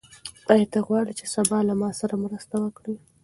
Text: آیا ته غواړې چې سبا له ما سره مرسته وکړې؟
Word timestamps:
آیا 0.51 0.65
ته 0.73 0.79
غواړې 0.87 1.13
چې 1.19 1.25
سبا 1.35 1.59
له 1.67 1.73
ما 1.81 1.89
سره 1.99 2.15
مرسته 2.23 2.55
وکړې؟ 2.59 2.95